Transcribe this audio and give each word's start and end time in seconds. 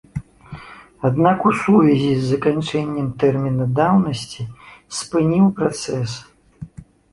Аднак 1.09 1.43
у 1.49 1.51
сувязі 1.63 2.07
з 2.15 2.23
заканчэннем 2.31 3.07
тэрміна 3.25 3.69
даўнасці 3.81 4.49
спыніў 5.03 5.55
працэс. 5.63 6.19